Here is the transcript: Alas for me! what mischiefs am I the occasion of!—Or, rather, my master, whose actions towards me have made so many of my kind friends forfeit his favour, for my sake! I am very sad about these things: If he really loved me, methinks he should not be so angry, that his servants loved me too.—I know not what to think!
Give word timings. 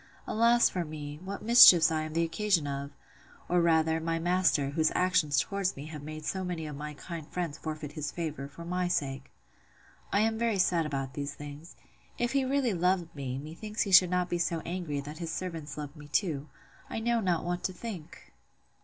Alas 0.25 0.67
for 0.67 0.83
me! 0.83 1.17
what 1.23 1.43
mischiefs 1.43 1.91
am 1.91 1.97
I 2.11 2.13
the 2.15 2.23
occasion 2.23 2.65
of!—Or, 2.65 3.61
rather, 3.61 3.99
my 3.99 4.17
master, 4.17 4.71
whose 4.71 4.91
actions 4.95 5.39
towards 5.39 5.75
me 5.75 5.85
have 5.85 6.01
made 6.01 6.25
so 6.25 6.43
many 6.43 6.65
of 6.65 6.75
my 6.75 6.95
kind 6.95 7.27
friends 7.27 7.59
forfeit 7.59 7.91
his 7.91 8.11
favour, 8.11 8.47
for 8.47 8.65
my 8.65 8.87
sake! 8.87 9.29
I 10.11 10.21
am 10.21 10.39
very 10.39 10.57
sad 10.57 10.87
about 10.87 11.13
these 11.13 11.35
things: 11.35 11.75
If 12.17 12.31
he 12.31 12.43
really 12.43 12.73
loved 12.73 13.13
me, 13.15 13.37
methinks 13.37 13.83
he 13.83 13.91
should 13.91 14.09
not 14.09 14.27
be 14.27 14.39
so 14.39 14.61
angry, 14.61 15.01
that 15.01 15.19
his 15.19 15.31
servants 15.31 15.77
loved 15.77 15.95
me 15.95 16.07
too.—I 16.07 16.99
know 16.99 17.19
not 17.19 17.45
what 17.45 17.61
to 17.65 17.71
think! 17.71 18.33